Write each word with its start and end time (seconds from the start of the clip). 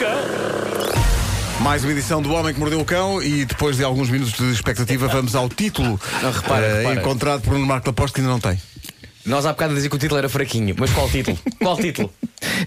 cão. 0.00 1.60
Mais 1.60 1.84
uma 1.84 1.92
edição 1.92 2.22
do 2.22 2.32
Homem 2.32 2.54
que 2.54 2.58
Mordeu 2.58 2.80
o 2.80 2.84
Cão 2.86 3.22
e 3.22 3.44
depois 3.44 3.76
de 3.76 3.84
alguns 3.84 4.08
minutos 4.08 4.32
de 4.32 4.50
expectativa 4.50 5.06
vamos 5.08 5.34
ao 5.34 5.46
título 5.46 6.00
Não, 6.22 6.32
repara, 6.32 6.66
eh, 6.66 6.78
repara. 6.78 7.00
encontrado 7.00 7.42
por 7.42 7.52
um 7.52 7.66
Marco 7.66 7.88
Laposte 7.88 8.14
que 8.14 8.20
ainda 8.22 8.32
não 8.32 8.40
tem. 8.40 8.58
Nós 9.26 9.44
há 9.44 9.52
bocado 9.52 9.74
dizer 9.74 9.90
que 9.90 9.96
o 9.96 9.98
título 9.98 10.18
era 10.18 10.28
fraquinho, 10.30 10.74
mas 10.78 10.90
qual 10.90 11.06
título? 11.10 11.38
Qual 11.60 11.76
título? 11.76 12.10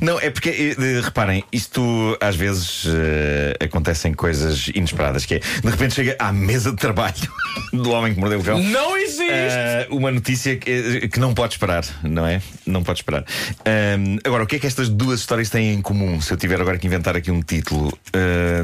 Não, 0.02 0.20
é 0.20 0.30
porque, 0.30 0.76
eh, 0.78 1.02
reparem, 1.02 1.44
isto 1.52 2.18
às 2.20 2.36
vezes 2.36 2.86
eh, 2.88 3.66
acontecem 3.66 4.14
coisas 4.14 4.70
inesperadas, 4.74 5.26
que 5.26 5.36
é, 5.36 5.40
de 5.40 5.70
repente 5.70 5.94
chega 5.94 6.16
à 6.20 6.32
mesa 6.32 6.72
de 6.72 6.78
trabalho 6.78 7.14
do 7.72 7.92
homem 7.92 8.14
que 8.14 8.20
mordeu 8.20 8.40
o 8.40 8.44
cão. 8.44 8.62
Não 8.62 8.98
existe! 8.98 9.24
eh, 9.30 9.88
uma 9.90 10.12
notícia 10.12 10.56
que, 10.58 11.08
que 11.08 11.20
não 11.20 11.34
pode 11.34 11.54
esperar, 11.54 11.86
não 12.04 12.26
é? 12.26 12.42
Não 12.66 12.84
pode 12.84 13.00
esperar. 13.00 13.26
Ahm, 13.66 14.18
agora, 14.24 14.44
o 14.44 14.48
que 14.48 14.56
é 14.56 14.60
que 14.60 14.68
estas 14.68 14.90
duas 14.90 15.20
histórias 15.20 15.50
têm 15.50 15.74
em 15.74 15.82
comum? 15.82 16.20
Se 16.22 16.34
eu 16.34 16.38
tiver 16.38 16.60
agora 16.60 16.78
que 16.78 16.88
inventar 16.88 17.16
aqui 17.16 17.32
um 17.32 17.42
título, 17.42 17.98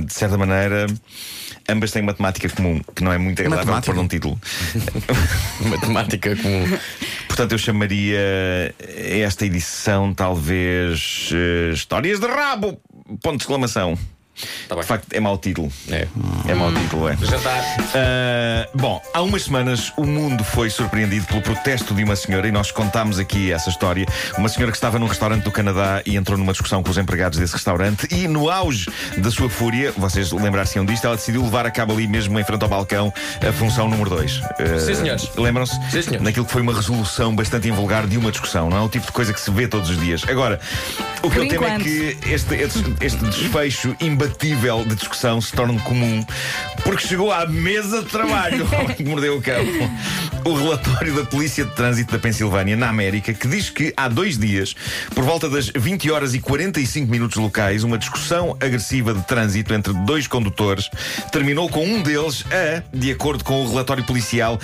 de 0.05 0.14
certa 0.14 0.38
maneira, 0.38 0.88
ambas 1.67 1.91
têm 1.91 2.02
uma 2.02 2.14
temática 2.14 2.50
comum, 2.50 2.81
que 2.95 3.03
não 3.03 3.11
é 3.11 3.17
muito 3.17 3.39
agradável 3.41 3.73
Matemática? 3.73 3.94
pôr 3.94 4.02
num 4.02 4.08
título. 4.08 4.39
Matemática 5.70 6.36
comum. 6.36 6.77
Portanto, 7.27 7.52
eu 7.53 7.58
chamaria 7.58 8.20
esta 9.23 9.45
edição 9.45 10.14
talvez 10.14 11.19
Histórias 11.73 12.20
de 12.20 12.28
Rabo! 12.28 12.82
Ponto 13.22 13.38
de 13.38 13.44
exclamação. 13.44 13.98
Tá 14.67 14.75
bem. 14.75 14.81
de 14.81 14.88
facto, 14.88 15.05
é 15.13 15.20
mau 15.20 15.38
título. 15.38 15.71
É. 15.89 16.07
É 16.47 16.53
mau 16.53 16.71
título, 16.73 17.07
é. 17.09 17.16
Jantar. 17.17 17.63
Ah, 17.95 18.67
bom, 18.73 19.02
há 19.13 19.21
umas 19.21 19.43
semanas 19.43 19.91
o 19.97 20.05
mundo 20.05 20.43
foi 20.43 20.70
surpreendido 20.70 21.25
pelo 21.27 21.41
protesto 21.41 21.93
de 21.93 22.03
uma 22.03 22.16
senhora 22.16 22.47
e 22.47 22.52
nós 22.52 22.71
contámos 22.71 23.20
aqui 23.20 23.52
essa 23.52 23.69
história. 23.69 24.05
Uma 24.38 24.49
senhora 24.49 24.72
que 24.72 24.77
estava 24.77 24.97
num 24.99 25.08
restaurante 25.08 25.44
do 25.44 25.52
Canadá 25.52 26.02
e 26.05 26.16
entrou 26.16 26.38
numa 26.38 26.52
discussão 26.52 26.81
com 26.83 26.89
os 26.89 26.97
empregados 26.97 27.39
desse 27.39 27.53
restaurante 27.53 28.08
e, 28.11 28.27
no 28.27 28.49
auge 28.49 28.89
da 29.17 29.31
sua 29.31 29.49
fúria, 29.49 29.91
vocês 29.97 30.31
lembrar-se-ão 30.31 30.86
disto, 30.86 31.05
ela 31.05 31.16
decidiu 31.16 31.44
levar 31.44 31.66
a 31.66 31.71
cabo 31.71 31.94
ali 31.94 32.08
mesmo 32.08 32.39
em 32.39 32.44
frente 32.44 32.64
ao 32.64 32.69
balcão 32.69 33.14
a 33.47 33.52
função 33.52 33.88
número 33.89 34.09
2. 34.11 34.42
Sim, 34.86 34.95
senhores. 34.95 35.30
Lembram-se? 35.36 35.73
Sim, 35.92 36.02
senhores. 36.02 36.21
Naquilo 36.21 36.45
que 36.45 36.52
foi 36.52 36.61
uma 36.61 36.73
resolução 36.73 37.36
bastante 37.36 37.67
invulgar 37.67 38.08
de 38.08 38.17
uma 38.17 38.31
discussão, 38.31 38.69
não 38.69 38.77
é 38.77 38.81
o 38.81 38.89
tipo 38.89 39.05
de 39.05 39.11
coisa 39.11 39.33
que 39.33 39.39
se 39.39 39.52
vê 39.52 39.67
todos 39.67 39.89
os 39.89 39.99
dias. 39.99 40.23
Agora, 40.27 40.59
o 41.21 41.30
que 41.30 41.36
Por 41.36 41.44
eu 41.44 41.49
temo 41.49 41.64
é 41.66 41.67
enquanto. 41.67 41.83
que 41.83 42.17
este, 42.30 42.55
este, 42.55 42.95
este 43.02 43.17
desfecho 43.25 43.95
imbatível 44.30 44.85
de 44.85 44.95
discussão 44.95 45.41
se 45.41 45.52
torne 45.52 45.80
comum 45.80 46.23
porque 46.83 47.08
chegou 47.08 47.31
à 47.31 47.45
mesa 47.45 48.02
de 48.02 48.09
trabalho 48.09 48.66
que 48.95 49.03
mordeu 49.03 49.38
o 49.38 49.41
cão. 49.41 49.63
O 50.45 50.53
relatório 50.53 51.13
da 51.13 51.25
Polícia 51.25 51.66
de 51.66 51.75
Trânsito 51.75 52.13
da 52.13 52.19
Pensilvânia, 52.19 52.75
na 52.75 52.89
América, 52.89 53.33
que 53.33 53.47
diz 53.47 53.69
que 53.69 53.94
há 53.97 54.08
dois 54.08 54.38
dias, 54.38 54.73
por 55.13 55.23
volta 55.23 55.49
das 55.49 55.67
20 55.67 56.09
horas 56.09 56.33
e 56.33 56.39
45 56.39 57.11
minutos 57.11 57.38
locais, 57.38 57.83
uma 57.83 57.97
discussão 57.97 58.55
agressiva 58.59 59.13
de 59.13 59.21
trânsito 59.23 59.73
entre 59.73 59.94
dois 60.05 60.27
condutores 60.27 60.89
terminou 61.31 61.69
com 61.69 61.86
um 61.86 62.02
deles 62.02 62.45
a, 62.47 62.81
de 62.95 63.11
acordo 63.11 63.43
com 63.43 63.64
o 63.64 63.69
relatório 63.69 64.03
policial, 64.05 64.58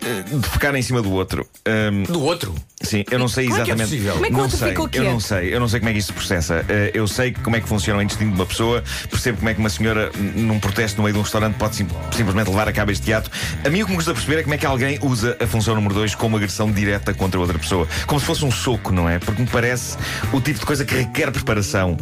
de 0.00 0.48
ficar 0.48 0.74
em 0.74 0.82
cima 0.82 1.02
do 1.02 1.10
outro. 1.12 1.46
Ahm, 1.66 2.04
Do 2.04 2.22
outro. 2.22 2.54
Sim, 2.82 3.04
eu 3.10 3.18
não 3.18 3.28
sei 3.28 3.46
Como 3.46 3.60
é 3.60 3.64
que 3.64 3.70
é 3.70 3.74
exatamente. 3.74 3.90
possível? 3.90 4.12
Como 4.14 4.24
é 4.24 4.28
que 4.28 4.34
o 4.34 4.36
não 4.38 4.42
outro 4.44 4.58
sei, 4.58 4.68
ficou 4.70 4.84
eu 4.86 4.90
quieto? 4.90 5.04
não 5.04 5.20
sei, 5.20 5.54
eu 5.54 5.60
não 5.60 5.68
sei 5.68 5.80
como 5.80 5.90
é 5.90 5.92
que 5.92 5.98
isso 5.98 6.06
se 6.08 6.12
processa. 6.14 6.64
Eh, 6.68 6.90
eu 6.94 7.06
sei 7.06 7.32
como 7.32 7.56
é 7.56 7.60
que 7.60 7.68
funciona 7.68 7.98
o 7.98 8.02
intestino 8.02 8.30
de 8.30 8.36
uma 8.36 8.46
pessoa, 8.46 8.82
percebo 9.10 9.36
como 9.38 9.50
é 9.50 9.54
que 9.54 9.60
uma 9.60 9.68
senhora, 9.68 10.10
num 10.34 10.58
protesto 10.58 10.96
no 10.96 11.02
meio 11.02 11.12
de 11.12 11.18
um 11.18 11.22
restaurante, 11.22 11.54
pode 11.56 11.76
sim- 11.76 11.86
simplesmente 12.16 12.48
levar 12.48 12.66
a 12.68 12.72
cabo 12.72 12.90
este 12.90 13.12
ato. 13.12 13.30
A 13.64 13.68
mim 13.68 13.82
o 13.82 13.84
que 13.84 13.90
me 13.90 13.96
custa 13.98 14.14
perceber 14.14 14.40
é 14.40 14.42
como 14.42 14.54
é 14.54 14.58
que 14.58 14.64
alguém 14.64 14.98
usa 15.02 15.36
a 15.38 15.46
função 15.46 15.74
número 15.74 15.92
2 15.94 16.14
como 16.14 16.36
agressão 16.38 16.72
direta 16.72 17.12
contra 17.12 17.38
outra 17.38 17.58
pessoa. 17.58 17.86
Como 18.06 18.18
se 18.18 18.24
fosse 18.26 18.44
um 18.44 18.50
soco, 18.50 18.90
não 18.92 19.06
é? 19.08 19.18
Porque 19.18 19.42
me 19.42 19.48
parece 19.48 19.98
o 20.32 20.40
tipo 20.40 20.58
de 20.60 20.64
coisa 20.64 20.84
que 20.84 20.94
requer 20.94 21.30
preparação. 21.30 21.98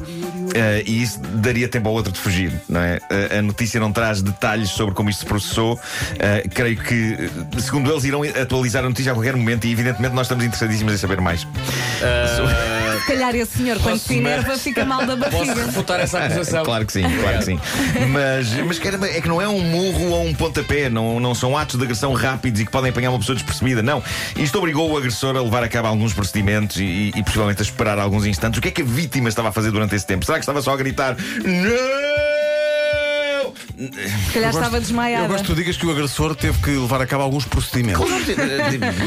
Eh, 0.54 0.82
e 0.86 1.02
isso 1.02 1.20
daria 1.20 1.68
tempo 1.68 1.88
ao 1.88 1.94
outro 1.94 2.12
de 2.12 2.18
fugir, 2.18 2.52
não 2.68 2.80
é? 2.80 2.98
Eh, 3.10 3.38
a 3.38 3.42
notícia 3.42 3.80
não 3.80 3.92
traz 3.92 4.22
detalhes 4.22 4.70
sobre 4.70 4.94
como 4.94 5.10
isto 5.10 5.20
se 5.20 5.26
processou. 5.26 5.78
Eh, 6.18 6.44
creio 6.52 6.76
que, 6.76 7.30
segundo 7.60 7.90
eles, 7.90 8.04
irão 8.04 8.22
atualizar 8.22 8.84
a 8.84 8.88
notícia 8.88 9.12
a 9.12 9.14
qualquer 9.14 9.36
momento 9.36 9.66
e, 9.66 9.72
evidentemente, 9.72 10.14
nós 10.14 10.26
estamos 10.26 10.44
interessadíssimos 10.44 10.94
em 10.94 10.96
saber 10.96 11.20
mais. 11.20 11.46
Se 13.08 13.14
calhar 13.14 13.34
esse 13.34 13.56
senhor, 13.56 13.78
quando 13.78 13.92
Posso- 13.94 14.08
se 14.08 14.18
enerva, 14.18 14.58
fica 14.58 14.84
mal 14.84 15.06
da 15.06 15.16
Posso 15.16 15.30
barriga. 15.46 15.64
refutar 15.64 15.98
essa 15.98 16.18
acusação? 16.18 16.62
Claro 16.62 16.84
que 16.84 16.92
sim, 16.92 17.02
claro 17.20 17.38
que 17.38 17.44
sim. 17.46 17.58
Mas, 18.10 18.52
mas 18.66 18.78
caramba, 18.78 19.06
é 19.08 19.18
que 19.20 19.26
não 19.28 19.40
é 19.40 19.48
um 19.48 19.60
murro 19.62 20.10
ou 20.10 20.26
um 20.26 20.34
pontapé, 20.34 20.90
não, 20.90 21.18
não 21.18 21.34
são 21.34 21.56
atos 21.56 21.76
de 21.76 21.84
agressão 21.84 22.12
rápidos 22.12 22.60
e 22.60 22.66
que 22.66 22.70
podem 22.70 22.90
apanhar 22.90 23.08
uma 23.10 23.18
pessoa 23.18 23.34
despercebida, 23.34 23.82
não. 23.82 24.02
Isto 24.36 24.58
obrigou 24.58 24.90
o 24.90 24.96
agressor 24.98 25.34
a 25.36 25.40
levar 25.40 25.62
a 25.64 25.68
cabo 25.68 25.88
alguns 25.88 26.12
procedimentos 26.12 26.76
e, 26.76 27.10
e 27.16 27.22
possivelmente 27.22 27.62
a 27.62 27.64
esperar 27.64 27.98
alguns 27.98 28.26
instantes. 28.26 28.58
O 28.58 28.60
que 28.60 28.68
é 28.68 28.70
que 28.70 28.82
a 28.82 28.84
vítima 28.84 29.30
estava 29.30 29.48
a 29.48 29.52
fazer 29.52 29.70
durante 29.70 29.94
esse 29.94 30.06
tempo? 30.06 30.26
Será 30.26 30.36
que 30.36 30.42
estava 30.42 30.60
só 30.60 30.72
a 30.74 30.76
gritar? 30.76 31.16
Não! 31.16 32.07
Se 33.78 34.32
calhar 34.34 34.50
estava 34.50 34.76
Eu 34.76 34.80
desmaiada. 34.80 35.28
gosto 35.28 35.42
que 35.44 35.50
tu 35.52 35.54
digas 35.54 35.76
que 35.76 35.86
o 35.86 35.90
agressor 35.92 36.34
teve 36.34 36.58
que 36.58 36.70
levar 36.70 37.00
a 37.00 37.06
cabo 37.06 37.22
alguns 37.22 37.44
procedimentos. 37.44 38.04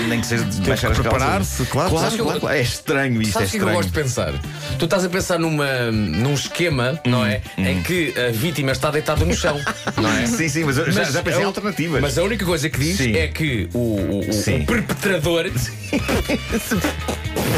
Nem 0.08 0.22
que 0.22 0.26
seja 0.28 0.46
de 0.46 0.62
baixar 0.62 0.88
que 0.88 0.94
as 0.94 1.00
preparar-se, 1.00 1.66
claro. 1.66 1.90
Claro, 1.90 2.16
eu- 2.16 2.24
claro, 2.24 2.40
claro. 2.40 2.56
É 2.56 2.62
estranho 2.62 3.22
isto, 3.22 3.32
é 3.32 3.34
Sabes 3.34 3.50
é 3.50 3.52
que 3.52 3.58
eu 3.58 3.60
estranho. 3.68 3.78
gosto 3.78 3.90
de 3.90 4.02
pensar? 4.02 4.34
Tu 4.80 4.86
estás 4.86 5.04
a 5.04 5.10
pensar 5.10 5.38
numa, 5.40 5.92
num 5.92 6.34
esquema, 6.34 6.98
não 7.06 7.26
é? 7.26 7.42
Em 7.58 7.82
que 7.84 8.14
a 8.18 8.32
vítima 8.32 8.72
está 8.72 8.90
deitada 8.92 9.26
no 9.26 9.36
chão, 9.36 9.60
não 10.02 10.10
é? 10.10 10.26
Sim, 10.26 10.48
sim, 10.48 10.64
mas 10.64 10.78
eu 10.78 10.90
já, 10.90 11.04
já 11.04 11.22
pensei 11.22 11.40
a- 11.40 11.44
em 11.44 11.46
alternativas. 11.48 12.02
Mas 12.02 12.18
a 12.18 12.24
única 12.24 12.46
coisa 12.46 12.70
que 12.70 12.80
diz 12.80 12.98
Sim. 12.98 13.14
é 13.16 13.28
que 13.28 13.68
o, 13.74 13.78
o- 13.78 14.20
o- 14.22 14.66
perpetrador. 14.66 15.52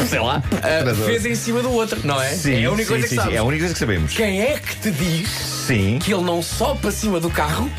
sei 0.08 0.18
lá, 0.20 0.42
ah, 0.62 0.94
fez 1.06 1.24
em 1.26 1.34
cima 1.36 1.62
do 1.62 1.70
outro, 1.70 2.00
não 2.04 2.20
é? 2.20 2.30
Sim, 2.30 2.54
é 2.62 2.64
a 2.66 2.70
única 2.72 2.84
sim, 2.84 2.88
coisa 2.88 3.02
que 3.04 3.10
sim, 3.10 3.16
sabes. 3.16 3.34
É 3.34 3.38
a 3.38 3.44
única 3.44 3.60
coisa 3.60 3.74
que 3.74 3.78
sabemos. 3.80 4.12
Quem 4.14 4.40
é 4.42 4.58
que 4.58 4.76
te 4.76 4.90
diz 4.90 5.53
Sim. 5.66 5.98
que 5.98 6.12
ele 6.12 6.22
não 6.22 6.42
só 6.42 6.74
para 6.74 6.90
cima 6.90 7.18
do 7.18 7.30
carro 7.30 7.70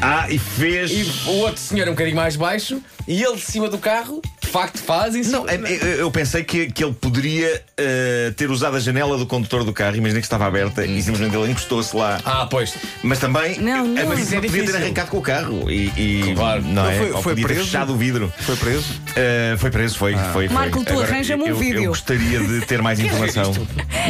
Ah, 0.00 0.26
e 0.30 0.38
fez. 0.38 0.90
e 0.90 1.28
o 1.28 1.32
outro 1.38 1.60
senhor 1.60 1.86
é 1.86 1.90
um 1.90 1.94
bocadinho 1.94 2.16
mais 2.16 2.34
baixo 2.36 2.80
e 3.06 3.22
ele 3.22 3.36
de 3.36 3.42
cima 3.42 3.68
do 3.68 3.78
carro 3.78 4.20
facto 4.50 4.78
faz 4.78 5.14
em 5.14 5.22
cima. 5.22 5.38
Não, 5.38 5.48
é- 5.48 5.54
é- 5.54 5.96
eu 6.00 6.10
pensei 6.10 6.42
que, 6.44 6.70
que 6.70 6.82
ele 6.84 6.92
poderia 6.94 7.62
eh, 7.76 8.32
ter 8.36 8.50
usado 8.50 8.76
a 8.76 8.80
janela 8.80 9.16
do 9.16 9.26
condutor 9.26 9.64
do 9.64 9.72
carro, 9.72 9.96
imaginei 9.96 10.20
que 10.20 10.26
estava 10.26 10.46
aberta 10.46 10.84
e 10.84 11.02
simplesmente 11.02 11.36
ele 11.36 11.50
encostou-se 11.50 11.96
lá. 11.96 12.20
Ah, 12.24 12.46
pois. 12.50 12.74
Mas 13.02 13.18
também 13.18 13.58
Não, 13.58 13.86
não. 13.86 14.12
a 14.12 14.14
isso 14.14 14.34
é 14.34 14.36
podia 14.36 14.50
ter 14.50 14.58
difícil. 14.58 14.76
arrancado 14.76 15.10
com 15.10 15.18
o 15.18 15.22
carro 15.22 15.70
e, 15.70 15.90
e- 15.96 16.34
Claro. 16.34 16.62
não 16.62 16.90
é? 16.90 16.96
Foi- 16.98 17.12
Ou 17.12 17.22
foi 17.22 17.32
podia 17.32 17.46
ter 17.48 17.54
preso? 17.54 17.66
fechado 17.70 17.92
o 17.92 17.96
vidro. 17.96 18.32
Foi 18.40 18.56
preso? 18.56 18.84
Eh, 19.16 19.54
foi 19.58 19.70
preso, 19.70 19.96
foi, 19.98 20.14
foi, 20.16 20.32
foi. 20.32 20.48
Marco, 20.48 20.84
tu 20.84 20.92
Agora, 20.92 21.08
arranja-me 21.08 21.44
um 21.44 21.46
eu- 21.48 21.56
vídeo. 21.56 21.82
Eu 21.84 21.88
gostaria 21.90 22.40
de 22.40 22.60
ter 22.66 22.82
mais 22.82 22.98
informação. 23.00 23.52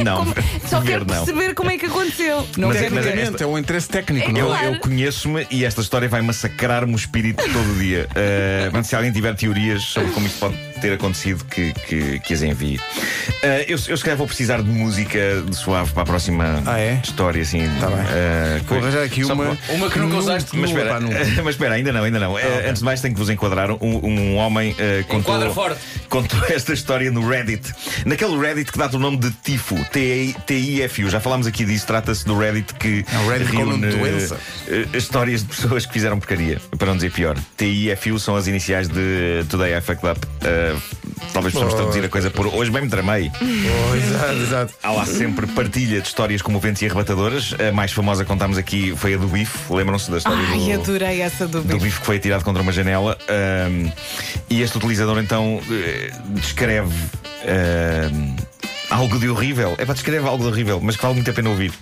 Não, 0.04 0.16
Como- 0.18 0.34
Só 0.68 0.80
ver 0.80 0.86
quero 0.92 1.04
não. 1.04 1.14
perceber 1.24 1.54
como 1.54 1.70
é 1.70 1.78
que 1.78 1.86
aconteceu. 1.86 2.46
Não 2.56 2.68
Mas 2.68 2.76
é- 2.78 2.80
quero 2.82 2.94
mas 2.94 3.06
é 3.06 3.12
ver. 3.12 3.18
esta- 3.22 3.44
É 3.44 3.46
um 3.46 3.58
interesse 3.58 3.88
técnico, 3.88 4.28
É 4.30 4.32
não 4.32 4.40
Eu, 4.40 4.46
é? 4.54 4.58
Claro. 4.58 4.74
eu 4.74 4.80
conheço-me 4.80 5.46
e 5.50 5.64
esta 5.64 5.80
história 5.80 6.08
vai 6.08 6.20
massacrar-me 6.22 6.92
o 6.92 6.96
espírito 6.96 7.42
todo 7.52 7.72
o 7.72 7.78
dia. 7.78 8.06
Uh, 8.10 8.64
portanto, 8.64 8.84
se 8.84 8.96
alguém 8.96 9.12
tiver 9.12 9.34
teorias 9.34 9.82
sobre 9.82 10.10
como 10.12 10.26
pode 10.34 10.56
ter 10.80 10.92
acontecido, 10.94 11.44
que, 11.44 11.72
que, 11.86 12.18
que 12.20 12.32
as 12.34 12.42
envie. 12.42 12.76
Uh, 12.76 13.64
eu, 13.68 13.78
eu 13.88 13.96
se 13.96 14.02
calhar 14.02 14.16
vou 14.16 14.26
precisar 14.26 14.62
de 14.62 14.68
música 14.70 15.18
de 15.46 15.54
suave 15.54 15.92
para 15.92 16.02
a 16.02 16.06
próxima 16.06 16.62
Ah, 16.66 16.78
é? 16.80 17.00
história, 17.04 17.42
assim. 17.42 17.60
Tá 17.78 17.86
bem. 17.88 17.96
Uh, 17.98 18.64
Vou 18.66 18.78
arranjar 18.78 19.02
aqui 19.04 19.24
só 19.24 19.34
uma. 19.34 19.54
para- 19.56 19.74
Uma 19.74 19.90
que 19.90 19.98
nunca 19.98 20.16
usaste. 20.16 20.56
Mas 20.56 20.70
Nunca, 20.70 20.82
espera, 20.82 20.94
pá, 20.94 21.00
nunca. 21.00 21.42
mas 21.42 21.54
espera, 21.54 21.74
ainda 21.74 21.92
não, 21.92 22.02
ainda 22.04 22.18
não. 22.18 22.32
Uh, 22.34 22.38
Antes 22.66 22.78
de 22.80 22.84
mais, 22.84 23.00
tenho 23.00 23.12
que 23.14 23.20
vos 23.20 23.28
enquadrar. 23.28 23.70
Um, 23.72 23.76
um 24.06 24.36
homem 24.36 24.72
uh, 24.72 25.04
contou, 25.04 25.34
Enquadra 25.34 25.50
forte. 25.50 25.80
contou 26.08 26.40
esta 26.48 26.72
história 26.72 27.10
no 27.10 27.28
Reddit. 27.28 27.72
Naquele 28.06 28.38
Reddit 28.38 28.72
que 28.72 28.78
dá 28.78 28.86
o 28.90 28.98
nome 28.98 29.18
de 29.18 29.30
Tifo, 29.30 29.76
T-I-F-U. 29.92 31.10
Já 31.10 31.20
falámos 31.20 31.46
aqui 31.46 31.64
disso. 31.64 31.86
Trata-se 31.86 32.24
do 32.24 32.38
Reddit 32.38 32.74
que 32.74 33.04
É 33.12 33.18
um 33.18 33.28
Reddit 33.28 33.50
com 33.50 33.56
reúne 33.58 33.72
nome 33.72 33.88
de 33.92 33.96
doença. 33.98 34.34
uh, 34.36 34.96
histórias 34.96 35.42
de 35.42 35.48
pessoas 35.48 35.84
que 35.86 35.92
fizeram 35.92 36.18
porcaria. 36.18 36.58
Para 36.78 36.88
não 36.88 36.96
dizer 36.96 37.10
pior. 37.12 37.36
T-I-F-U 37.56 38.18
são 38.18 38.36
as 38.36 38.46
iniciais 38.46 38.88
de 38.88 39.44
Today 39.48 39.76
I 39.76 39.80
Fucked 39.80 40.06
Up. 40.06 40.19
Uh, 40.40 40.80
talvez 41.32 41.52
possamos 41.52 41.74
traduzir 41.74 42.04
a 42.04 42.08
coisa 42.08 42.30
por 42.30 42.46
hoje 42.46 42.70
bem 42.70 42.82
me 42.82 42.88
tramei. 42.88 43.30
Oh, 43.40 43.94
exato, 43.94 44.32
exato. 44.32 44.74
Há 44.82 44.90
lá 44.90 45.04
sempre 45.04 45.46
partilha 45.48 46.00
de 46.00 46.06
histórias 46.08 46.40
comoventes 46.42 46.80
e 46.82 46.86
arrebatadoras. 46.86 47.54
A 47.68 47.72
mais 47.72 47.92
famosa 47.92 48.24
que 48.24 48.28
contámos 48.28 48.56
aqui 48.56 48.94
foi 48.96 49.14
a 49.14 49.16
do 49.18 49.26
Bife. 49.26 49.72
Lembram-se 49.72 50.10
da 50.10 50.18
história 50.18 50.38
Ai, 50.50 50.58
do 50.58 50.80
adorei 50.80 51.20
essa 51.20 51.46
do 51.46 51.60
do 51.60 51.74
bife. 51.74 51.84
bife 51.84 52.00
que 52.00 52.06
foi 52.06 52.16
atirado 52.16 52.42
contra 52.44 52.62
uma 52.62 52.72
janela. 52.72 53.18
Ahm, 53.28 53.90
e 54.48 54.62
este 54.62 54.78
utilizador 54.78 55.18
então 55.18 55.60
eh, 55.70 56.10
descreve 56.30 56.94
algo 58.90 59.18
de 59.18 59.28
horrível. 59.28 59.74
É 59.78 59.84
para 59.84 59.94
descrever 59.94 60.26
algo 60.26 60.42
de 60.44 60.50
horrível, 60.50 60.80
mas 60.82 60.96
que 60.96 61.02
vale 61.02 61.14
muito 61.14 61.30
a 61.30 61.34
pena 61.34 61.50
ouvir. 61.50 61.72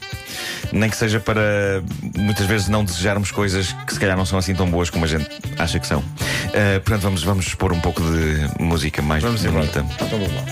Nem 0.73 0.91
que 0.91 0.97
seja 0.97 1.21
para 1.21 1.83
muitas 2.17 2.47
vezes 2.47 2.69
não 2.69 2.85
desejarmos 2.85 3.31
coisas 3.31 3.73
que 3.87 3.95
se 3.95 4.01
calhar 4.01 4.17
não 4.17 4.27
são 4.27 4.39
assim 4.39 4.55
tão 4.55 4.71
boas 4.71 4.91
como 4.91 5.05
a 5.05 5.09
gente 5.09 5.29
acha 5.59 5.79
que 5.79 5.87
são. 5.87 6.03
Ah, 6.47 6.81
portanto, 6.81 7.03
vamos, 7.03 7.23
vamos 7.23 7.47
expor 7.47 7.73
um 7.73 7.81
pouco 7.81 8.01
de 8.03 8.63
música 8.63 9.03
mais 9.03 9.23
Vamos 9.23 9.43
bonita. 9.45 9.85
Então 9.95 10.09
vamos 10.09 10.33
lá. 10.35 10.43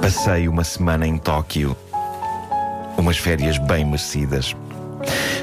Passei 0.00 0.48
uma 0.48 0.64
semana 0.64 1.06
em 1.06 1.18
Tóquio. 1.18 1.76
Umas 2.96 3.18
férias 3.18 3.58
bem 3.58 3.84
merecidas. 3.84 4.56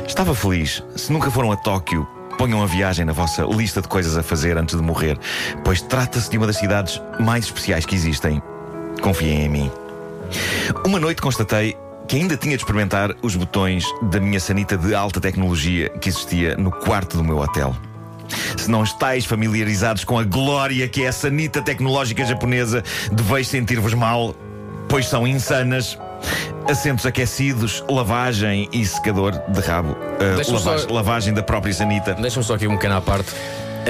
Estava 0.07 0.35
feliz. 0.35 0.83
Se 0.95 1.11
nunca 1.11 1.31
foram 1.31 1.51
a 1.51 1.55
Tóquio, 1.55 2.07
ponham 2.37 2.61
a 2.61 2.65
viagem 2.65 3.05
na 3.05 3.13
vossa 3.13 3.43
lista 3.43 3.81
de 3.81 3.87
coisas 3.87 4.17
a 4.17 4.23
fazer 4.23 4.57
antes 4.57 4.75
de 4.75 4.81
morrer, 4.81 5.17
pois 5.63 5.81
trata-se 5.81 6.29
de 6.29 6.37
uma 6.37 6.47
das 6.47 6.57
cidades 6.57 7.01
mais 7.19 7.45
especiais 7.45 7.85
que 7.85 7.95
existem. 7.95 8.41
Confiem 9.01 9.45
em 9.45 9.49
mim. 9.49 9.71
Uma 10.85 10.99
noite 10.99 11.21
constatei 11.21 11.77
que 12.07 12.17
ainda 12.17 12.37
tinha 12.37 12.55
de 12.55 12.61
experimentar 12.63 13.11
os 13.21 13.35
botões 13.35 13.83
da 14.03 14.19
minha 14.19 14.39
sanita 14.39 14.77
de 14.77 14.93
alta 14.93 15.19
tecnologia 15.19 15.89
que 15.89 16.09
existia 16.09 16.55
no 16.55 16.71
quarto 16.71 17.17
do 17.17 17.23
meu 17.23 17.37
hotel. 17.37 17.75
Se 18.57 18.69
não 18.69 18.83
estáis 18.83 19.25
familiarizados 19.25 20.03
com 20.03 20.17
a 20.17 20.23
glória 20.23 20.87
que 20.87 21.03
é 21.03 21.07
a 21.07 21.11
sanita 21.13 21.61
tecnológica 21.61 22.25
japonesa, 22.25 22.83
deveis 23.11 23.47
sentir-vos 23.47 23.93
mal, 23.93 24.35
pois 24.87 25.07
são 25.07 25.27
insanas. 25.27 25.97
Assentos 26.67 27.05
aquecidos, 27.05 27.83
lavagem 27.87 28.67
e 28.73 28.83
secador 28.83 29.33
de 29.49 29.59
rabo. 29.61 29.91
Uh, 29.91 30.35
Deixa-me 30.35 30.57
só- 30.57 30.69
lavagem, 30.71 30.91
lavagem 30.95 31.33
da 31.35 31.43
própria 31.43 31.71
sanita. 31.71 32.15
Deixa-me 32.15 32.43
só 32.43 32.55
aqui 32.55 32.67
um 32.67 32.73
pequeno 32.75 32.95
à 32.97 33.01
parte. 33.01 33.31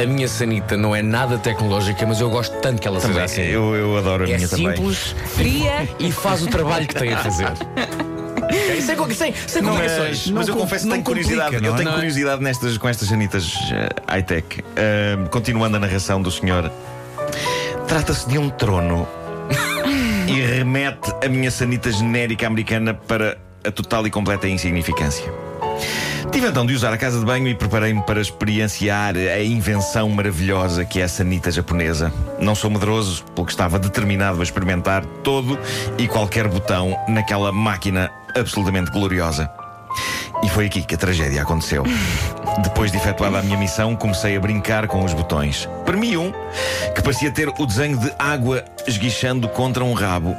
A 0.02 0.06
minha 0.06 0.28
sanita 0.28 0.76
não 0.76 0.94
é 0.94 1.02
nada 1.02 1.38
tecnológica, 1.38 2.06
mas 2.06 2.20
eu 2.20 2.30
gosto 2.30 2.54
tanto 2.60 2.82
que 2.82 2.88
ela 2.90 3.00
seja 3.00 3.14
Também, 3.14 3.24
assim. 3.24 3.42
eu, 3.44 3.74
eu 3.76 3.98
adoro 3.98 4.26
a 4.26 4.30
é 4.30 4.36
minha 4.36 4.50
também. 4.50 4.76
simples 4.76 5.16
Fria. 5.34 5.88
e 5.98 6.12
faz 6.12 6.42
o 6.44 6.48
trabalho 6.48 6.86
que 6.86 6.96
tem 6.96 7.14
a 7.14 7.18
fazer. 7.20 7.48
Ok? 8.46 8.82
sem, 8.82 8.96
sem, 9.14 9.34
sem 9.48 9.64
complicações. 9.64 10.28
Mas, 10.28 10.30
mas 10.32 10.48
eu 10.48 10.54
com- 10.56 10.62
confesso 10.62 10.84
que 10.84 10.90
não 10.90 10.96
tenho 10.96 11.06
curiosidade. 11.06 11.42
complica, 11.56 11.66
eu 11.66 11.70
não 11.70 11.76
é? 11.76 11.78
tenho 11.78 11.90
Não 11.90 11.92
é? 11.94 12.00
curiosidade 12.00 12.44
nestas, 12.44 12.78
com 12.78 12.88
estas 12.90 13.08
sanitas 13.10 13.54
eh, 13.72 13.90
high-tech. 14.08 14.60
Uh, 14.62 15.30
continuando 15.30 15.78
a 15.78 15.80
narração 15.80 16.22
do 16.22 16.32
senhor, 16.32 16.72
trata-se 17.88 18.28
de 18.28 18.38
um 18.38 18.50
trono 18.50 19.08
e 20.28 20.42
remete 20.42 21.12
a 21.24 21.28
minha 21.30 21.50
sanita 21.52 21.92
genérica 21.92 22.48
americana 22.48 22.94
para 22.94 23.38
a 23.64 23.72
total 23.72 24.06
e 24.08 24.12
completa 24.12 24.48
insignificância. 24.48 25.26
Tive 26.32 26.48
então 26.48 26.66
de 26.66 26.74
usar 26.74 26.94
a 26.94 26.98
casa 26.98 27.20
de 27.20 27.26
banho 27.26 27.48
e 27.48 27.56
preparei-me 27.56 28.02
para 28.02 28.20
experienciar 28.20 29.16
a 29.16 29.42
invenção 29.42 30.10
maravilhosa 30.10 30.84
que 30.84 31.00
é 31.00 31.04
a 31.04 31.08
sanita 31.08 31.50
japonesa. 31.50 32.12
Não 32.40 32.54
sou 32.54 32.70
medroso, 32.70 33.24
porque 33.36 33.52
estava 33.52 33.80
determinado 33.80 34.40
a 34.40 34.44
experimentar 34.44 35.06
todo 35.24 35.58
e 35.98 36.08
qualquer 36.08 36.48
botão 36.48 36.98
naquela 37.08 37.52
máquina 37.52 38.12
absolutamente 38.36 38.92
gloriosa. 38.92 39.50
E 40.44 40.50
foi 40.50 40.66
aqui 40.66 40.84
que 40.84 40.96
a 40.96 40.98
tragédia 40.98 41.42
aconteceu. 41.42 41.84
Depois 42.64 42.92
de 42.92 42.98
efetuada 42.98 43.40
a 43.40 43.42
minha 43.42 43.58
missão, 43.58 43.96
comecei 43.96 44.36
a 44.36 44.40
brincar 44.40 44.88
com 44.88 45.04
os 45.04 45.14
botões. 45.14 45.68
Premi 45.86 46.18
um 46.18 46.32
que 46.94 47.02
parecia 47.02 47.32
ter 47.32 47.50
o 47.50 47.66
desenho 47.66 47.98
de 47.98 48.12
água 48.20 48.64
esguichando 48.88 49.48
contra 49.48 49.84
um 49.84 49.94
rabo. 49.94 50.36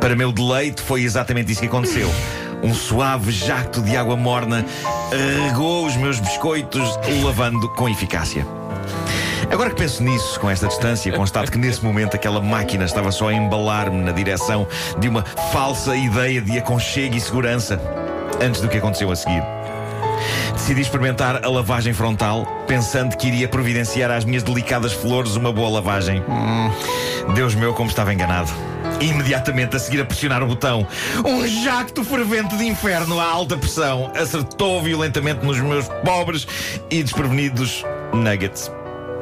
Para 0.00 0.16
meu 0.16 0.32
deleite, 0.32 0.82
foi 0.82 1.02
exatamente 1.02 1.52
isso 1.52 1.60
que 1.60 1.66
aconteceu. 1.66 2.10
Um 2.62 2.72
suave 2.72 3.30
jacto 3.32 3.82
de 3.82 3.96
água 3.98 4.16
morna 4.16 4.64
regou 5.10 5.86
os 5.86 5.96
meus 5.96 6.18
biscoitos, 6.18 6.98
lavando 7.22 7.68
com 7.70 7.88
eficácia. 7.88 8.46
Agora 9.50 9.70
que 9.70 9.76
penso 9.76 10.02
nisso, 10.02 10.40
com 10.40 10.50
esta 10.50 10.66
distância, 10.66 11.12
constato 11.12 11.52
que 11.52 11.58
nesse 11.58 11.84
momento 11.84 12.16
aquela 12.16 12.40
máquina 12.40 12.84
estava 12.84 13.12
só 13.12 13.28
a 13.28 13.34
embalar-me 13.34 14.02
na 14.02 14.10
direção 14.10 14.66
de 14.98 15.08
uma 15.08 15.22
falsa 15.52 15.96
ideia 15.96 16.40
de 16.40 16.58
aconchego 16.58 17.14
e 17.14 17.20
segurança, 17.20 17.80
antes 18.40 18.60
do 18.60 18.68
que 18.68 18.78
aconteceu 18.78 19.10
a 19.10 19.16
seguir. 19.16 19.42
Decidi 20.52 20.80
experimentar 20.80 21.44
a 21.44 21.48
lavagem 21.48 21.92
frontal, 21.92 22.46
pensando 22.66 23.16
que 23.16 23.28
iria 23.28 23.46
providenciar 23.46 24.10
às 24.10 24.24
minhas 24.24 24.42
delicadas 24.42 24.92
flores 24.92 25.36
uma 25.36 25.52
boa 25.52 25.68
lavagem. 25.68 26.22
Deus 27.34 27.54
meu, 27.54 27.72
como 27.72 27.88
estava 27.88 28.12
enganado. 28.12 28.50
Imediatamente 29.00 29.76
a 29.76 29.78
seguir 29.78 30.00
a 30.00 30.04
pressionar 30.04 30.42
o 30.42 30.46
botão, 30.46 30.86
um 31.24 31.46
jacto 31.46 32.02
fervente 32.04 32.56
de 32.56 32.64
inferno 32.64 33.20
a 33.20 33.24
alta 33.24 33.56
pressão 33.56 34.10
acertou 34.16 34.82
violentamente 34.82 35.44
nos 35.44 35.58
meus 35.60 35.86
pobres 36.04 36.46
e 36.90 37.02
desprevenidos 37.02 37.84
nuggets. 38.12 38.70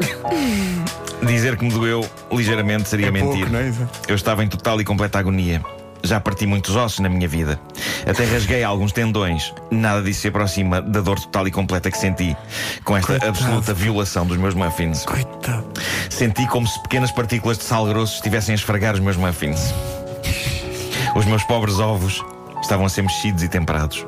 Dizer 1.26 1.56
que 1.56 1.64
me 1.64 1.70
doeu 1.70 2.08
ligeiramente 2.30 2.88
seria 2.88 3.06
É 3.08 3.10
mentir. 3.10 3.46
pouco, 3.48 3.56
é? 3.56 3.72
Eu 4.08 4.14
estava 4.14 4.44
em 4.44 4.48
total 4.48 4.80
e 4.80 4.84
completa 4.84 5.18
agonia. 5.18 5.64
Já 6.02 6.20
parti 6.20 6.44
muitos 6.46 6.76
ossos 6.76 6.98
na 7.00 7.08
minha 7.08 7.26
vida. 7.26 7.58
Até 8.06 8.26
rasguei 8.26 8.62
alguns 8.62 8.92
tendões. 8.92 9.54
Nada 9.70 10.02
disso 10.02 10.20
se 10.20 10.28
aproxima 10.28 10.82
da 10.82 11.00
dor 11.00 11.18
total 11.18 11.48
e 11.48 11.50
completa 11.50 11.90
que 11.90 11.96
senti 11.96 12.36
com 12.84 12.94
esta 12.94 13.06
Coitado. 13.12 13.30
absoluta 13.30 13.72
violação 13.72 14.26
dos 14.26 14.36
meus 14.36 14.52
muffins. 14.54 15.02
Coitado. 15.06 15.64
Senti 16.14 16.46
como 16.46 16.64
se 16.64 16.80
pequenas 16.80 17.10
partículas 17.10 17.58
de 17.58 17.64
sal 17.64 17.84
grosso 17.86 18.14
estivessem 18.14 18.52
a 18.52 18.54
esfregar 18.54 18.94
os 18.94 19.00
meus 19.00 19.16
muffins. 19.16 19.74
Os 21.16 21.26
meus 21.26 21.42
pobres 21.42 21.80
ovos 21.80 22.24
estavam 22.62 22.86
a 22.86 22.88
ser 22.88 23.02
mexidos 23.02 23.42
e 23.42 23.48
temperados. 23.48 24.06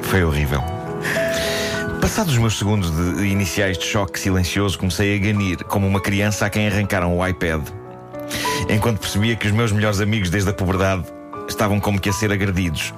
Foi 0.00 0.24
horrível. 0.24 0.62
Passados 2.00 2.32
os 2.32 2.38
meus 2.38 2.56
segundos 2.56 2.90
de 2.90 3.26
iniciais 3.26 3.76
de 3.76 3.84
choque 3.84 4.18
silencioso, 4.18 4.78
comecei 4.78 5.14
a 5.14 5.18
ganir 5.18 5.62
como 5.64 5.86
uma 5.86 6.00
criança 6.00 6.46
a 6.46 6.50
quem 6.50 6.66
arrancaram 6.66 7.18
o 7.18 7.26
iPad. 7.26 7.68
Enquanto 8.70 9.00
percebia 9.00 9.36
que 9.36 9.46
os 9.46 9.52
meus 9.52 9.70
melhores 9.70 10.00
amigos 10.00 10.30
desde 10.30 10.48
a 10.48 10.54
puberdade 10.54 11.04
estavam 11.50 11.78
como 11.78 12.00
que 12.00 12.08
a 12.08 12.14
ser 12.14 12.32
agredidos 12.32 12.94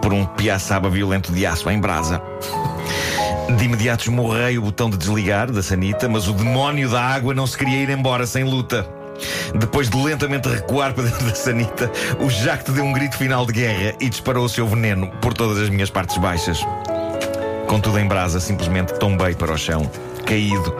por 0.00 0.12
um 0.12 0.24
piaçaba 0.24 0.88
violento 0.88 1.32
de 1.32 1.44
aço 1.44 1.68
em 1.68 1.80
brasa. 1.80 2.22
De 3.54 3.64
imediato 3.64 4.04
esmorrei 4.04 4.58
o 4.58 4.62
botão 4.62 4.90
de 4.90 4.96
desligar 4.96 5.50
da 5.50 5.62
sanita, 5.62 6.08
mas 6.08 6.26
o 6.26 6.32
demónio 6.32 6.90
da 6.90 7.00
água 7.00 7.32
não 7.32 7.46
se 7.46 7.56
queria 7.56 7.82
ir 7.82 7.90
embora 7.90 8.26
sem 8.26 8.42
luta. 8.42 8.86
Depois 9.54 9.88
de 9.88 9.96
lentamente 9.96 10.48
recuar 10.48 10.92
para 10.92 11.04
dentro 11.04 11.24
da 11.24 11.34
sanita, 11.34 11.90
o 12.20 12.28
jacto 12.28 12.72
deu 12.72 12.84
um 12.84 12.92
grito 12.92 13.16
final 13.16 13.46
de 13.46 13.52
guerra 13.52 13.94
e 14.00 14.10
disparou 14.10 14.44
o 14.44 14.48
seu 14.48 14.66
veneno 14.66 15.08
por 15.22 15.32
todas 15.32 15.58
as 15.58 15.70
minhas 15.70 15.90
partes 15.90 16.18
baixas. 16.18 16.60
Contudo, 17.68 17.98
em 17.98 18.06
brasa, 18.06 18.40
simplesmente 18.40 18.98
tombei 18.98 19.34
para 19.34 19.52
o 19.52 19.56
chão, 19.58 19.90
caído. 20.24 20.74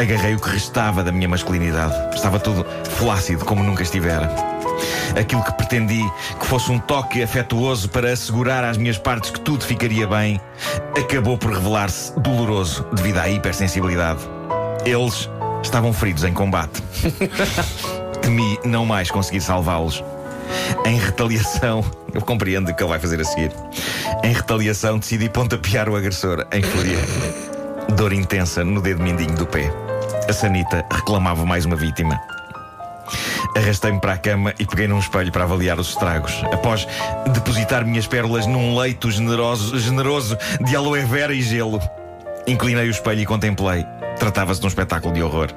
Agarrei 0.00 0.34
o 0.34 0.40
que 0.40 0.50
restava 0.50 1.02
da 1.02 1.12
minha 1.12 1.28
masculinidade. 1.28 1.94
Estava 2.14 2.38
tudo 2.38 2.64
flácido 2.96 3.44
como 3.44 3.62
nunca 3.62 3.82
estivera. 3.82 4.55
Aquilo 5.18 5.42
que 5.42 5.52
pretendi 5.52 6.02
que 6.38 6.46
fosse 6.46 6.70
um 6.70 6.78
toque 6.78 7.22
afetuoso 7.22 7.88
para 7.88 8.12
assegurar 8.12 8.64
às 8.64 8.76
minhas 8.76 8.98
partes 8.98 9.30
que 9.30 9.40
tudo 9.40 9.64
ficaria 9.64 10.06
bem, 10.06 10.40
acabou 10.96 11.38
por 11.38 11.52
revelar-se 11.52 12.18
doloroso 12.20 12.86
devido 12.92 13.18
à 13.18 13.28
hipersensibilidade. 13.28 14.20
Eles 14.84 15.28
estavam 15.62 15.92
feridos 15.92 16.24
em 16.24 16.32
combate. 16.32 16.82
Temi 18.20 18.58
não 18.64 18.84
mais 18.84 19.10
conseguir 19.10 19.40
salvá-los. 19.40 20.02
Em 20.84 20.98
retaliação, 20.98 21.84
eu 22.14 22.20
compreendo 22.20 22.70
o 22.70 22.74
que 22.74 22.82
ele 22.82 22.90
vai 22.90 22.98
fazer 22.98 23.20
a 23.20 23.24
seguir. 23.24 23.50
Em 24.22 24.32
retaliação, 24.32 24.98
decidi 24.98 25.28
pontapear 25.28 25.88
o 25.88 25.96
agressor 25.96 26.46
em 26.52 26.62
fúria. 26.62 26.98
Dor 27.96 28.12
intensa 28.12 28.64
no 28.64 28.80
dedo 28.80 29.02
mindinho 29.02 29.34
do 29.34 29.46
pé. 29.46 29.70
A 30.28 30.32
Sanita 30.32 30.84
reclamava 30.90 31.44
mais 31.44 31.64
uma 31.64 31.76
vítima. 31.76 32.20
Arrastei-me 33.56 33.98
para 33.98 34.12
a 34.12 34.18
cama 34.18 34.52
e 34.58 34.66
peguei 34.66 34.86
num 34.86 34.98
espelho 34.98 35.32
para 35.32 35.44
avaliar 35.44 35.80
os 35.80 35.88
estragos. 35.88 36.44
Após 36.52 36.86
depositar 37.32 37.86
minhas 37.86 38.06
pérolas 38.06 38.46
num 38.46 38.78
leito 38.78 39.10
generoso, 39.10 39.78
generoso 39.78 40.36
de 40.60 40.76
aloe 40.76 41.00
vera 41.06 41.32
e 41.32 41.40
gelo, 41.40 41.80
inclinei 42.46 42.86
o 42.86 42.90
espelho 42.90 43.22
e 43.22 43.26
contemplei. 43.26 43.86
Tratava-se 44.18 44.60
de 44.60 44.66
um 44.66 44.68
espetáculo 44.68 45.14
de 45.14 45.22
horror. 45.22 45.48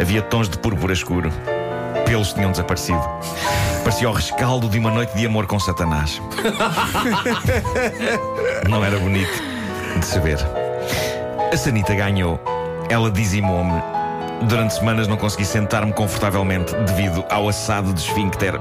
Havia 0.00 0.22
tons 0.22 0.48
de 0.48 0.58
púrpura 0.58 0.92
escuro. 0.92 1.30
Pelos 2.04 2.32
tinham 2.32 2.50
desaparecido. 2.50 3.02
Parecia 3.84 4.10
o 4.10 4.12
rescaldo 4.12 4.68
de 4.68 4.78
uma 4.78 4.90
noite 4.90 5.16
de 5.16 5.24
amor 5.24 5.46
com 5.46 5.60
Satanás. 5.60 6.20
Não 8.68 8.84
era 8.84 8.98
bonito 8.98 9.42
de 9.98 10.04
se 10.04 10.18
ver. 10.18 10.38
A 11.52 11.56
Sanita 11.56 11.94
ganhou. 11.94 12.40
Ela 12.88 13.10
dizimou-me. 13.10 13.93
Durante 14.42 14.74
semanas 14.74 15.08
não 15.08 15.16
consegui 15.16 15.44
sentar-me 15.44 15.92
confortavelmente 15.92 16.74
devido 16.76 17.24
ao 17.30 17.48
assado 17.48 17.92
de 17.94 18.00
esfíncter. 18.00 18.54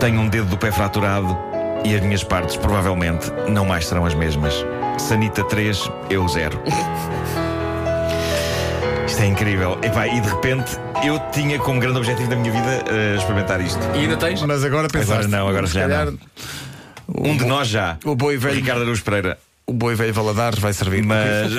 Tenho 0.00 0.20
um 0.20 0.28
dedo 0.28 0.46
do 0.46 0.56
pé 0.56 0.72
fraturado 0.72 1.36
e 1.84 1.94
as 1.94 2.00
minhas 2.02 2.24
partes 2.24 2.56
provavelmente 2.56 3.30
não 3.48 3.64
mais 3.64 3.86
serão 3.86 4.04
as 4.04 4.14
mesmas. 4.14 4.54
Sanita 4.98 5.44
3, 5.44 5.90
eu 6.10 6.26
0. 6.28 6.60
Isto 9.06 9.22
é 9.22 9.26
incrível. 9.26 9.78
Epá, 9.82 10.06
e 10.06 10.20
de 10.20 10.28
repente 10.28 10.76
eu 11.04 11.18
tinha 11.32 11.58
como 11.58 11.80
grande 11.80 11.98
objetivo 11.98 12.28
da 12.30 12.36
minha 12.36 12.52
vida 12.52 12.84
eh, 12.90 13.16
experimentar 13.16 13.60
isto. 13.60 13.80
E 13.94 13.98
ainda 14.00 14.16
tens? 14.16 14.40
Mas 14.42 14.62
agora 14.64 14.88
pensaste, 14.88 15.12
Agora 15.24 15.28
não, 15.28 15.48
agora 15.48 15.66
se 15.66 15.74
já 15.74 15.80
calhar, 15.82 16.06
não. 16.06 16.18
Um 17.08 17.36
de 17.36 17.44
nós 17.44 17.66
já. 17.68 17.96
o 18.04 18.14
boi 18.14 18.36
velho- 18.36 18.54
Ricardo 18.56 18.82
Araújo 18.82 19.02
Pereira. 19.02 19.36
O 19.70 19.72
boi 19.72 19.94
velho 19.94 20.12
Valadares 20.12 20.58
vai 20.58 20.72
servir. 20.72 21.00
Mas 21.04 21.52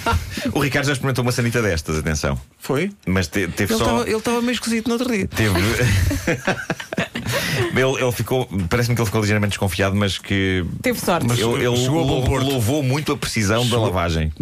o 0.54 0.58
Ricardo 0.58 0.86
já 0.86 0.92
experimentou 0.94 1.22
uma 1.22 1.32
sanita 1.32 1.60
destas, 1.60 1.98
atenção. 1.98 2.40
Foi? 2.58 2.90
Mas 3.06 3.26
te- 3.28 3.46
teve 3.48 3.74
Ele 3.74 3.78
só. 3.78 3.84
estava 3.84 4.02
ele 4.08 4.16
estava 4.16 4.40
meio 4.40 4.52
esquisito 4.54 4.86
no 4.86 4.94
outro 4.94 5.12
dia. 5.12 5.28
Teve. 5.28 5.60
ele, 7.76 8.02
ele 8.02 8.12
ficou. 8.12 8.46
Parece-me 8.70 8.94
que 8.96 9.02
ele 9.02 9.06
ficou 9.06 9.20
ligeiramente 9.20 9.50
desconfiado, 9.50 9.94
mas 9.94 10.16
que. 10.16 10.64
Teve 10.82 10.98
sorte. 10.98 11.26
Mas- 11.28 11.38
Ele, 11.38 11.66
ele 11.66 11.76
chegou 11.76 12.00
a 12.00 12.04
bom 12.04 12.08
lou- 12.20 12.24
porto. 12.24 12.46
louvou 12.46 12.82
muito 12.82 13.12
a 13.12 13.18
precisão 13.18 13.68
da 13.68 13.78
lavagem. 13.78 14.32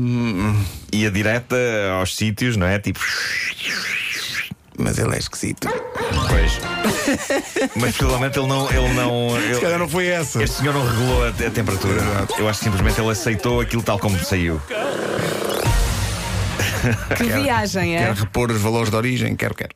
Ia 0.92 1.10
direta 1.10 1.56
aos 1.98 2.14
sítios, 2.16 2.56
não 2.56 2.66
é? 2.66 2.78
Tipo. 2.78 3.00
Mas 4.78 4.98
ele 4.98 5.14
é 5.14 5.18
esquisito. 5.18 5.68
Pois. 6.28 6.60
Mas 7.76 7.96
possivelmente 7.96 8.38
ele 8.38 8.46
não. 8.48 8.70
Ele 8.70 8.92
não 8.94 9.30
Se 9.30 9.46
ele- 9.46 9.60
calhar 9.60 9.78
não 9.78 9.88
foi 9.88 10.06
essa. 10.06 10.42
este 10.42 10.56
senhor 10.58 10.74
não 10.74 10.86
regulou 10.86 11.24
a, 11.24 11.28
a 11.28 11.50
temperatura. 11.50 11.96
Exato. 12.02 12.34
Eu 12.38 12.48
acho 12.48 12.58
que 12.58 12.64
simplesmente 12.66 13.00
ele 13.00 13.10
aceitou 13.10 13.60
aquilo 13.60 13.82
tal 13.82 13.98
como 13.98 14.18
saiu. 14.22 14.60
Que 17.16 17.24
viagem, 17.24 17.96
é? 17.96 17.98
Quer 18.06 18.14
repor 18.14 18.50
os 18.50 18.60
valores 18.60 18.90
de 18.90 18.96
origem, 18.96 19.34
quero, 19.34 19.54
quero. 19.54 19.74